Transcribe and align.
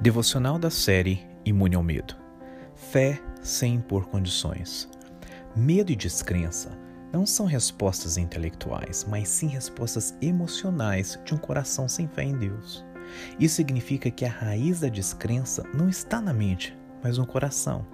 Devocional 0.00 0.58
da 0.58 0.70
série 0.70 1.24
Imune 1.44 1.76
ao 1.76 1.82
Medo. 1.82 2.16
Fé 2.74 3.22
sem 3.40 3.74
impor 3.74 4.06
condições. 4.06 4.88
Medo 5.54 5.92
e 5.92 5.96
descrença 5.96 6.76
não 7.12 7.24
são 7.24 7.46
respostas 7.46 8.18
intelectuais, 8.18 9.06
mas 9.08 9.28
sim 9.28 9.46
respostas 9.46 10.14
emocionais 10.20 11.18
de 11.24 11.32
um 11.32 11.38
coração 11.38 11.88
sem 11.88 12.08
fé 12.08 12.24
em 12.24 12.36
Deus. 12.36 12.84
Isso 13.38 13.54
significa 13.54 14.10
que 14.10 14.24
a 14.24 14.30
raiz 14.30 14.80
da 14.80 14.88
descrença 14.88 15.62
não 15.72 15.88
está 15.88 16.20
na 16.20 16.32
mente, 16.32 16.76
mas 17.02 17.16
no 17.16 17.26
coração. 17.26 17.86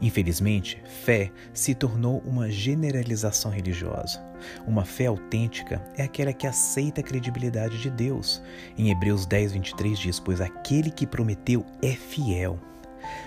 Infelizmente, 0.00 0.82
fé 1.04 1.30
se 1.52 1.74
tornou 1.74 2.22
uma 2.24 2.50
generalização 2.50 3.50
religiosa. 3.50 4.22
Uma 4.66 4.84
fé 4.84 5.06
autêntica 5.06 5.82
é 5.96 6.02
aquela 6.02 6.32
que 6.32 6.46
aceita 6.46 7.00
a 7.00 7.04
credibilidade 7.04 7.80
de 7.80 7.90
Deus. 7.90 8.42
Em 8.76 8.90
Hebreus 8.90 9.26
10, 9.26 9.52
23 9.52 9.98
diz: 9.98 10.20
Pois 10.20 10.40
aquele 10.40 10.90
que 10.90 11.06
prometeu 11.06 11.64
é 11.82 11.92
fiel. 11.92 12.58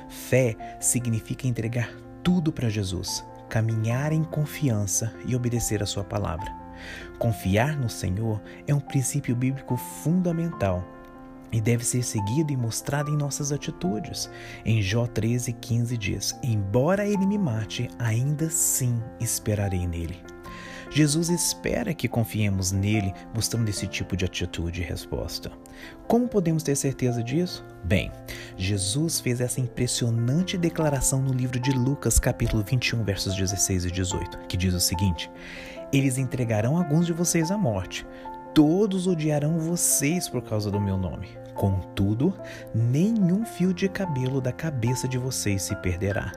Fé 0.10 0.56
significa 0.80 1.48
entregar 1.48 1.94
tudo 2.24 2.52
para 2.52 2.70
Jesus, 2.70 3.26
caminhar 3.50 4.12
em 4.12 4.24
confiança 4.24 5.14
e 5.26 5.36
obedecer 5.36 5.82
a 5.84 5.86
Sua 5.86 6.04
palavra. 6.04 6.52
Confiar 7.20 7.78
no 7.78 7.90
Senhor 7.90 8.42
é 8.68 8.74
um 8.74 8.80
princípio 8.80 9.36
bíblico 9.36 9.78
fundamental 9.78 10.93
e 11.54 11.62
deve 11.62 11.86
ser 11.86 12.04
seguido 12.04 12.52
e 12.52 12.58
mostrado 12.58 13.12
em 13.12 13.16
nossas 13.16 13.52
atitudes. 13.52 14.30
Em 14.66 14.82
Jó 14.82 15.06
13,15 15.06 15.98
diz: 15.98 16.40
Embora 16.44 17.08
ele 17.08 17.26
me 17.26 17.38
mate, 17.38 17.88
ainda 18.00 18.48
assim 18.48 19.02
esperarei 19.22 19.88
nele. 19.88 20.20
Jesus 20.96 21.30
espera 21.30 21.92
que 21.92 22.08
confiemos 22.08 22.72
nele, 22.72 23.16
mostrando 23.34 23.68
esse 23.68 23.88
tipo 23.88 24.16
de 24.16 24.26
atitude 24.26 24.82
e 24.82 24.86
resposta. 24.86 25.52
Como 26.08 26.28
podemos 26.28 26.62
ter 26.62 26.76
certeza 26.76 27.24
disso? 27.24 27.66
Bem, 27.84 28.12
Jesus 28.56 29.20
fez 29.20 29.42
essa 29.42 29.60
impressionante 29.60 30.56
declaração 30.56 31.20
no 31.20 31.34
livro 31.34 31.60
de 31.60 31.72
Lucas, 31.72 32.20
capítulo 32.20 32.64
21, 32.64 33.04
versos 33.04 33.36
16 33.36 33.86
e 33.86 33.92
18, 33.92 34.38
que 34.48 34.56
diz 34.56 34.72
o 34.76 34.80
seguinte: 34.80 35.32
Eles 35.92 36.20
entregarão 36.20 36.78
alguns 36.78 37.08
de 37.08 37.14
vocês 37.14 37.50
à 37.50 37.58
morte, 37.58 38.06
todos 38.54 39.08
odiarão 39.08 39.58
vocês 39.58 40.30
por 40.30 40.42
causa 40.42 40.70
do 40.70 40.80
meu 40.80 40.98
nome. 40.98 41.30
Contudo, 41.56 42.34
nenhum 42.74 43.46
fio 43.46 43.74
de 43.74 43.88
cabelo 43.88 44.42
da 44.42 44.52
cabeça 44.52 45.08
de 45.08 45.18
vocês 45.18 45.64
se 45.64 45.76
perderá. 45.78 46.32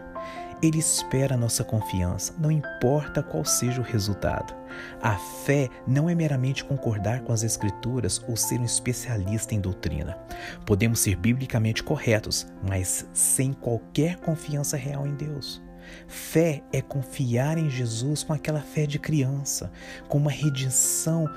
Ele 0.62 0.78
espera 0.78 1.34
a 1.34 1.38
nossa 1.38 1.62
confiança, 1.62 2.34
não 2.38 2.50
importa 2.50 3.22
qual 3.22 3.44
seja 3.44 3.80
o 3.80 3.84
resultado. 3.84 4.54
A 5.02 5.16
fé 5.16 5.68
não 5.86 6.08
é 6.08 6.14
meramente 6.14 6.64
concordar 6.64 7.20
com 7.20 7.32
as 7.32 7.42
Escrituras 7.42 8.22
ou 8.26 8.36
ser 8.36 8.58
um 8.58 8.64
especialista 8.64 9.54
em 9.54 9.60
doutrina. 9.60 10.16
Podemos 10.64 11.00
ser 11.00 11.16
biblicamente 11.16 11.82
corretos, 11.82 12.46
mas 12.66 13.06
sem 13.12 13.52
qualquer 13.52 14.16
confiança 14.16 14.78
real 14.78 15.06
em 15.06 15.14
Deus. 15.14 15.62
Fé 16.08 16.62
é 16.72 16.80
confiar 16.80 17.58
em 17.58 17.70
Jesus 17.70 18.22
com 18.22 18.32
aquela 18.32 18.60
fé 18.60 18.86
de 18.86 18.98
criança, 18.98 19.70
com 20.08 20.18
uma 20.18 20.30
redenção 20.30 21.28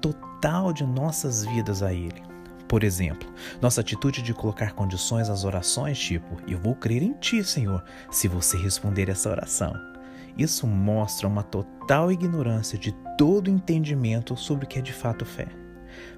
total 0.00 0.72
de 0.72 0.84
nossas 0.84 1.44
vidas 1.44 1.82
a 1.82 1.92
Ele. 1.92 2.22
Por 2.68 2.84
exemplo, 2.84 3.28
nossa 3.60 3.80
atitude 3.80 4.22
de 4.22 4.32
colocar 4.32 4.74
condições 4.74 5.28
às 5.28 5.44
orações, 5.44 5.98
tipo, 5.98 6.40
eu 6.46 6.58
vou 6.58 6.74
crer 6.74 7.02
em 7.02 7.14
Ti, 7.14 7.42
Senhor, 7.42 7.82
se 8.10 8.28
você 8.28 8.56
responder 8.56 9.08
essa 9.08 9.28
oração. 9.28 9.74
Isso 10.38 10.66
mostra 10.66 11.26
uma 11.26 11.42
total 11.42 12.12
ignorância 12.12 12.78
de 12.78 12.92
todo 13.18 13.50
entendimento 13.50 14.36
sobre 14.36 14.64
o 14.64 14.68
que 14.68 14.78
é 14.78 14.82
de 14.82 14.92
fato 14.92 15.24
fé. 15.24 15.48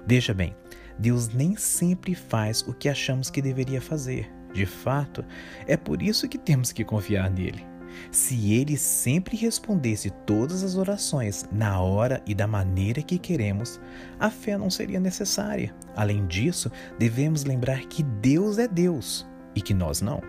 Veja 0.05 0.33
bem, 0.33 0.55
Deus 0.97 1.29
nem 1.29 1.55
sempre 1.55 2.13
faz 2.13 2.61
o 2.61 2.73
que 2.73 2.87
achamos 2.87 3.29
que 3.29 3.41
deveria 3.41 3.81
fazer. 3.81 4.31
De 4.53 4.65
fato, 4.67 5.25
é 5.65 5.75
por 5.75 6.01
isso 6.01 6.29
que 6.29 6.37
temos 6.37 6.71
que 6.71 6.85
confiar 6.85 7.29
nele. 7.31 7.65
Se 8.11 8.53
ele 8.53 8.77
sempre 8.77 9.35
respondesse 9.37 10.09
todas 10.25 10.63
as 10.63 10.75
orações 10.75 11.45
na 11.51 11.79
hora 11.79 12.21
e 12.25 12.33
da 12.33 12.47
maneira 12.47 13.01
que 13.01 13.17
queremos, 13.17 13.79
a 14.19 14.29
fé 14.29 14.57
não 14.57 14.69
seria 14.69 14.99
necessária. 14.99 15.73
Além 15.95 16.25
disso, 16.27 16.71
devemos 16.97 17.43
lembrar 17.43 17.81
que 17.85 18.03
Deus 18.03 18.57
é 18.57 18.67
Deus 18.67 19.27
e 19.55 19.61
que 19.61 19.73
nós 19.73 20.01
não. 20.01 20.21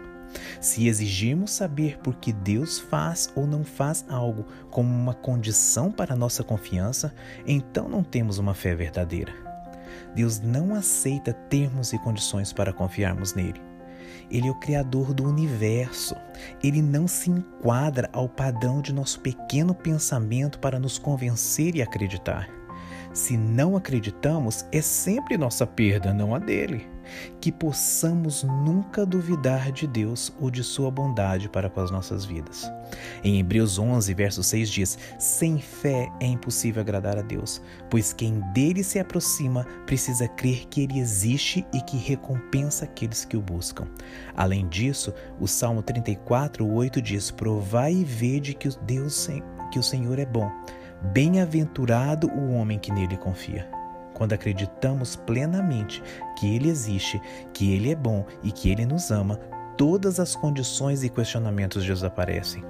Se 0.60 0.88
exigirmos 0.88 1.52
saber 1.52 1.98
por 1.98 2.16
que 2.16 2.32
Deus 2.32 2.78
faz 2.78 3.32
ou 3.36 3.46
não 3.46 3.64
faz 3.64 4.04
algo 4.08 4.44
como 4.70 4.92
uma 4.92 5.14
condição 5.14 5.92
para 5.92 6.16
nossa 6.16 6.42
confiança, 6.42 7.14
então 7.46 7.88
não 7.88 8.02
temos 8.02 8.38
uma 8.38 8.54
fé 8.54 8.74
verdadeira. 8.74 9.32
Deus 10.14 10.40
não 10.40 10.74
aceita 10.74 11.32
termos 11.32 11.92
e 11.92 11.98
condições 11.98 12.52
para 12.52 12.72
confiarmos 12.72 13.34
nele. 13.34 13.60
Ele 14.30 14.48
é 14.48 14.50
o 14.50 14.58
Criador 14.58 15.12
do 15.12 15.24
universo. 15.24 16.14
Ele 16.62 16.82
não 16.82 17.06
se 17.06 17.30
enquadra 17.30 18.08
ao 18.12 18.28
padrão 18.28 18.80
de 18.80 18.92
nosso 18.92 19.20
pequeno 19.20 19.74
pensamento 19.74 20.58
para 20.58 20.78
nos 20.78 20.98
convencer 20.98 21.76
e 21.76 21.82
acreditar. 21.82 22.48
Se 23.12 23.36
não 23.36 23.76
acreditamos, 23.76 24.66
é 24.72 24.80
sempre 24.80 25.36
nossa 25.36 25.66
perda, 25.66 26.12
não 26.12 26.34
a 26.34 26.38
dele. 26.38 26.93
Que 27.40 27.50
possamos 27.50 28.42
nunca 28.42 29.04
duvidar 29.04 29.72
de 29.72 29.86
Deus 29.86 30.32
ou 30.40 30.50
de 30.50 30.62
Sua 30.62 30.90
bondade 30.90 31.48
para 31.48 31.68
com 31.68 31.80
as 31.80 31.90
nossas 31.90 32.24
vidas. 32.24 32.70
Em 33.22 33.38
Hebreus 33.38 33.78
11, 33.78 34.12
verso 34.14 34.42
6 34.42 34.68
diz: 34.70 34.98
Sem 35.18 35.58
fé 35.58 36.08
é 36.20 36.26
impossível 36.26 36.80
agradar 36.80 37.18
a 37.18 37.22
Deus, 37.22 37.60
pois 37.90 38.12
quem 38.12 38.40
dele 38.52 38.82
se 38.84 38.98
aproxima 38.98 39.64
precisa 39.86 40.28
crer 40.28 40.66
que 40.66 40.82
ele 40.82 40.98
existe 40.98 41.66
e 41.72 41.80
que 41.80 41.96
recompensa 41.96 42.84
aqueles 42.84 43.24
que 43.24 43.36
o 43.36 43.42
buscam. 43.42 43.86
Além 44.36 44.68
disso, 44.68 45.12
o 45.40 45.46
Salmo 45.46 45.82
34, 45.82 46.66
8 46.66 47.02
diz: 47.02 47.30
Provai 47.30 47.92
e 47.92 48.04
vede 48.04 48.54
que 48.54 48.68
Deus 48.82 49.28
que 49.70 49.78
o 49.78 49.82
Senhor 49.82 50.18
é 50.18 50.26
bom 50.26 50.50
Bem-aventurado 51.12 52.28
o 52.28 52.52
homem 52.54 52.78
que 52.78 52.90
nele 52.90 53.16
confia. 53.16 53.68
Quando 54.14 54.32
acreditamos 54.32 55.16
plenamente 55.16 56.02
que 56.38 56.54
Ele 56.54 56.68
existe, 56.70 57.20
que 57.52 57.74
Ele 57.74 57.90
é 57.92 57.96
bom 57.96 58.24
e 58.42 58.50
que 58.50 58.70
Ele 58.70 58.86
nos 58.86 59.10
ama, 59.10 59.38
todas 59.76 60.18
as 60.18 60.34
condições 60.34 61.02
e 61.02 61.10
questionamentos 61.10 61.84
desaparecem. 61.84 62.64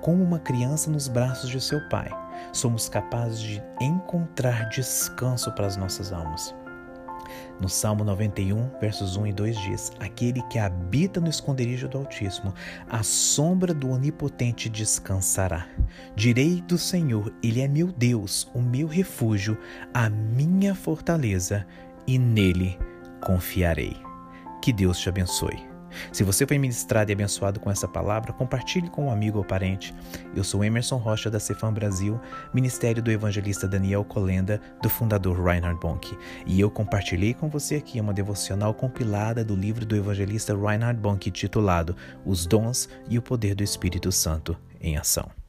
Como 0.00 0.22
uma 0.22 0.38
criança 0.38 0.90
nos 0.90 1.08
braços 1.08 1.50
de 1.50 1.60
seu 1.60 1.80
pai, 1.88 2.08
somos 2.52 2.88
capazes 2.88 3.40
de 3.40 3.62
encontrar 3.80 4.68
descanso 4.68 5.50
para 5.52 5.66
as 5.66 5.76
nossas 5.76 6.12
almas. 6.12 6.54
No 7.60 7.68
Salmo 7.68 8.04
91, 8.04 8.70
versos 8.80 9.16
1 9.16 9.28
e 9.28 9.32
2 9.32 9.60
diz: 9.60 9.92
Aquele 10.00 10.42
que 10.42 10.58
habita 10.58 11.20
no 11.20 11.28
esconderijo 11.28 11.88
do 11.88 11.98
Altíssimo, 11.98 12.52
a 12.88 13.02
sombra 13.02 13.72
do 13.72 13.90
Onipotente 13.90 14.68
descansará. 14.68 15.66
Direi 16.16 16.60
do 16.62 16.76
Senhor: 16.76 17.32
Ele 17.42 17.60
é 17.60 17.68
meu 17.68 17.88
Deus, 17.88 18.50
o 18.54 18.60
meu 18.60 18.86
refúgio, 18.86 19.56
a 19.92 20.10
minha 20.10 20.74
fortaleza, 20.74 21.66
e 22.06 22.18
nele 22.18 22.78
confiarei. 23.20 23.96
Que 24.60 24.72
Deus 24.72 24.98
te 24.98 25.08
abençoe. 25.08 25.73
Se 26.12 26.22
você 26.22 26.46
foi 26.46 26.58
ministrado 26.58 27.10
e 27.10 27.14
abençoado 27.14 27.60
com 27.60 27.70
essa 27.70 27.88
palavra, 27.88 28.32
compartilhe 28.32 28.88
com 28.88 29.06
um 29.06 29.10
amigo 29.10 29.38
ou 29.38 29.44
parente. 29.44 29.94
Eu 30.34 30.44
sou 30.44 30.64
Emerson 30.64 30.96
Rocha 30.96 31.30
da 31.30 31.40
Cefam 31.40 31.72
Brasil, 31.72 32.20
Ministério 32.52 33.02
do 33.02 33.10
Evangelista 33.10 33.68
Daniel 33.68 34.04
Colenda, 34.04 34.60
do 34.82 34.88
fundador 34.88 35.42
Reinhard 35.42 35.78
Bonk. 35.80 36.16
E 36.46 36.60
eu 36.60 36.70
compartilhei 36.70 37.34
com 37.34 37.48
você 37.48 37.76
aqui 37.76 38.00
uma 38.00 38.14
devocional 38.14 38.74
compilada 38.74 39.44
do 39.44 39.54
livro 39.54 39.84
do 39.84 39.96
evangelista 39.96 40.56
Reinhard 40.56 41.00
Bonk 41.00 41.30
titulado 41.30 41.96
Os 42.24 42.46
Dons 42.46 42.88
e 43.08 43.18
o 43.18 43.22
Poder 43.22 43.54
do 43.54 43.62
Espírito 43.62 44.10
Santo 44.10 44.56
em 44.80 44.96
Ação. 44.96 45.43